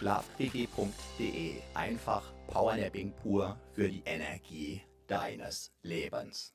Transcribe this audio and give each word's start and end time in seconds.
Schlafquickie.de. 0.00 1.56
Einfach 1.74 2.22
Powernapping 2.46 3.12
pur 3.22 3.54
für 3.74 3.86
die 3.86 4.02
Energie 4.06 4.80
deines 5.06 5.70
Lebens. 5.82 6.54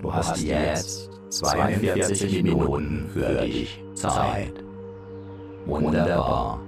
Du 0.00 0.14
hast 0.14 0.40
jetzt 0.40 1.10
42 1.28 2.42
Minuten 2.42 3.10
für 3.12 3.42
dich 3.42 3.78
Zeit. 3.94 4.54
Wunderbar. 5.66 6.62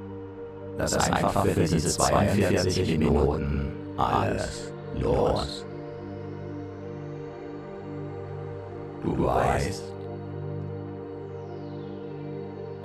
Lass 0.76 1.10
einfach 1.10 1.46
für 1.46 1.64
diese 1.64 1.88
42 1.88 2.98
Minuten 2.98 3.72
alles 3.96 4.72
los. 4.94 5.64
Du 9.02 9.24
weißt, 9.24 9.97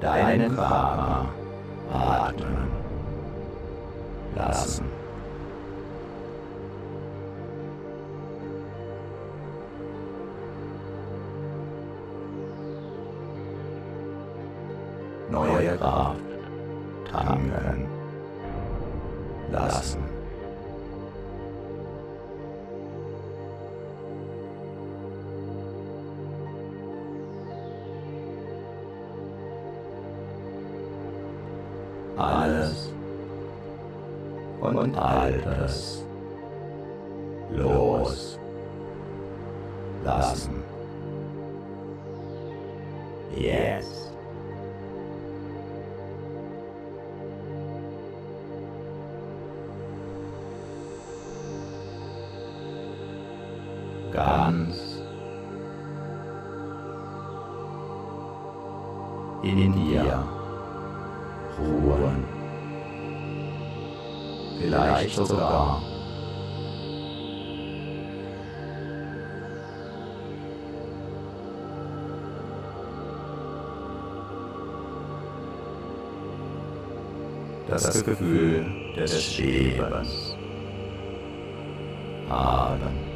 deinen 0.00 0.54
Körper 0.54 1.28
atmen 1.92 2.68
lassen. 4.34 4.86
Neue 15.30 15.76
Kraft 15.76 16.25
Vielleicht 65.16 65.30
sogar 65.30 65.82
das 77.68 78.04
Gefühl 78.04 78.66
des 78.94 79.22
Schwebens 79.22 80.36
haben. 82.28 83.15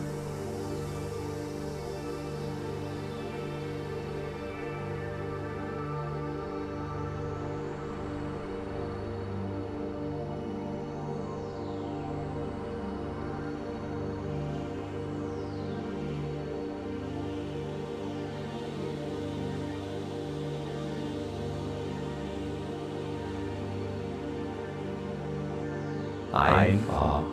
einfach 26.33 27.23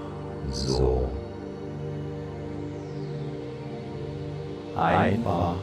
so. 0.51 1.09
Einfach 4.77 5.57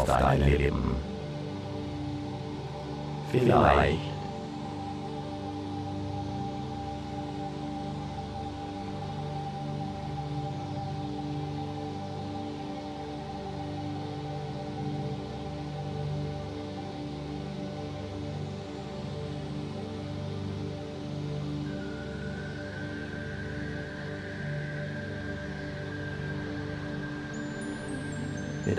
auf 0.00 0.08
dein 0.08 0.40
Leben. 0.40 0.96
Vielleicht 3.30 3.99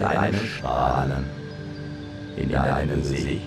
mit 0.02 0.18
einem 0.18 0.46
Strahlen 0.48 1.26
in 2.36 2.50
deinem 2.50 3.02
Gesicht 3.02 3.42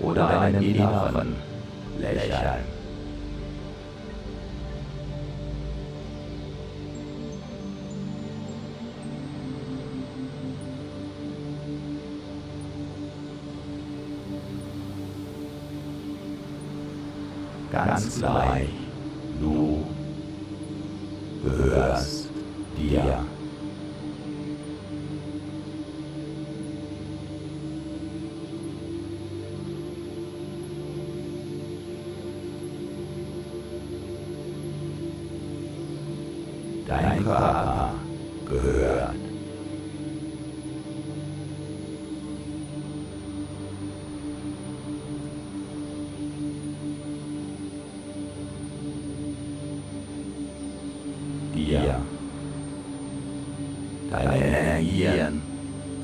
oder 0.00 0.40
einem 0.40 0.62
inneren 0.62 1.36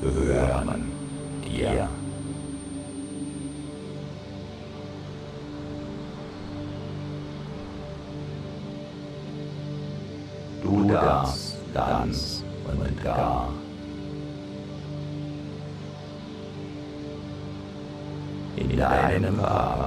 gehören 0.01 0.91
dir. 1.43 1.89
Du 10.63 10.83
darfst 10.87 11.55
ganz 11.73 12.43
und 12.65 13.03
gar. 13.03 13.49
In 18.55 18.77
deinem 18.77 19.37
Körper 19.37 19.86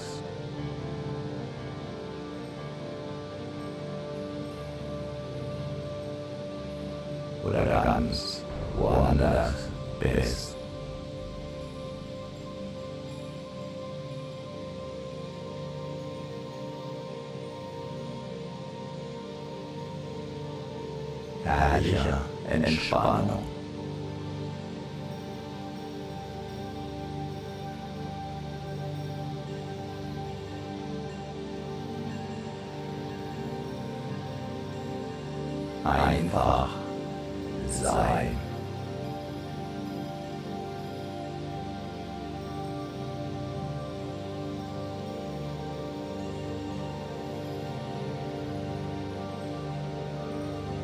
Ganz 8.01 8.41
woanders 8.77 9.53
bist. 9.99 10.55
Herrliche 21.43 22.17
Entspannung. 22.49 23.43
Einfach 35.83 36.80
sein. 37.81 38.37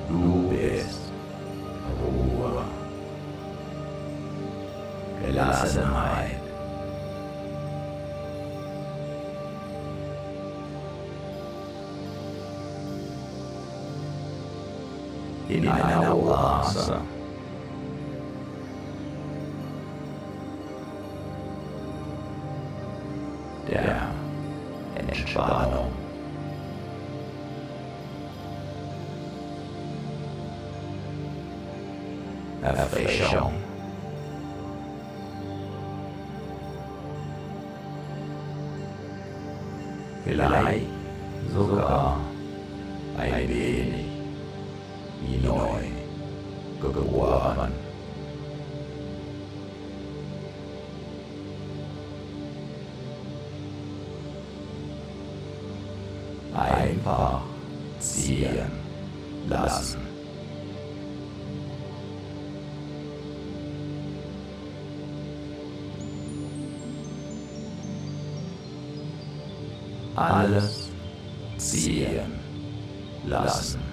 Du 0.10 0.50
bist 0.50 1.12
Ruhe, 2.02 2.64
Gelassenheit. 5.26 6.38
In 15.50 15.68
einer 15.68 15.97
Awesome. 16.30 17.07
Ziehen 58.28 58.72
lassen. 59.48 60.02
Alles 70.16 70.90
ziehen 71.58 72.34
lassen. 73.26 73.87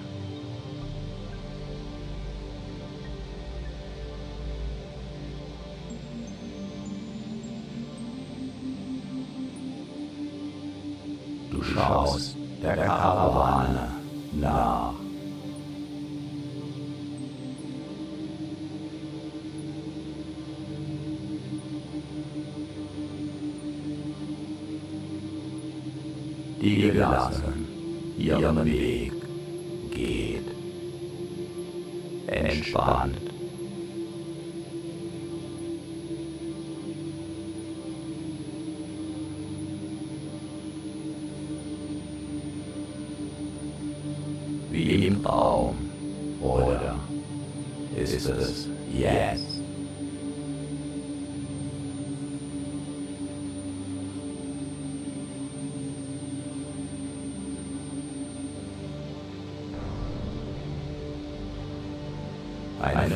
Ihren 28.57 28.79
Weg 28.79 28.94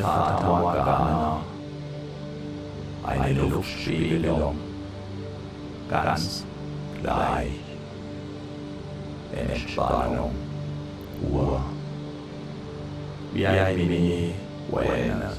eine 0.04 0.12
Fata 0.12 0.46
Morgana, 0.46 1.40
eine 3.06 3.32
Luftspiegelung, 3.32 4.56
ganz 5.88 6.44
gleich. 7.02 7.50
Entspannung, 9.32 10.34
Ruhe, 11.22 11.60
wie 13.32 13.46
ein 13.46 13.76
Mini-Wellness, 13.76 15.38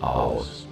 ausruhen? 0.00 0.68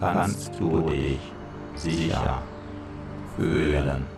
kannst 0.00 0.52
du 0.58 0.80
dich 0.82 1.18
sicher 1.76 2.42
fühlen. 3.36 4.17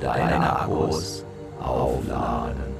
Deine 0.00 0.60
Akkus 0.60 1.24
aufladen. 1.60 2.70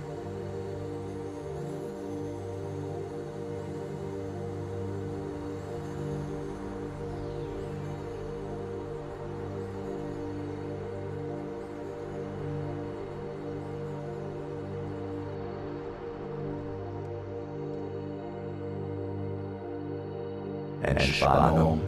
Entspannung 20.83 21.81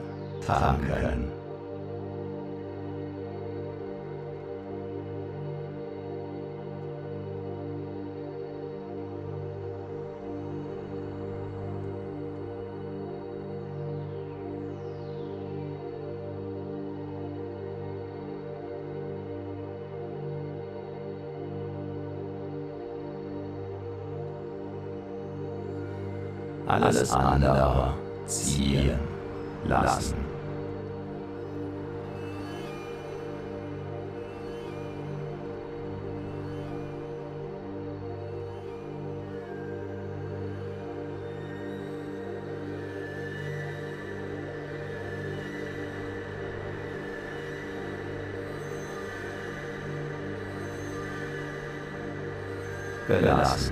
tanken. 0.46 1.01
Alles 26.72 27.12
andere 27.12 27.92
ziehen 28.26 28.98
lassen. 29.66 30.16
Gelassen. 53.08 53.71